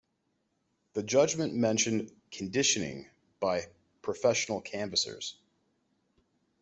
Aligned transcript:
The 0.93 1.03
judgement 1.03 1.53
mentioned 1.53 2.11
"conditioning" 2.31 3.07
by 3.39 3.67
"professional 4.01 4.59
canvassers". 4.59 5.35